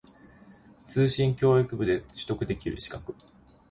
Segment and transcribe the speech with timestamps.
[0.81, 3.13] 通信教育部で取得できる資格